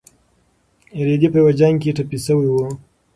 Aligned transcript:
رېدی 1.05 1.27
په 1.31 1.37
یو 1.41 1.49
جنګ 1.59 1.75
کې 1.81 1.95
ټپي 1.97 2.17
شوی 2.25 2.49
و. 2.51 2.55